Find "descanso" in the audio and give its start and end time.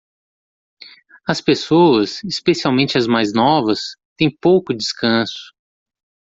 4.73-5.53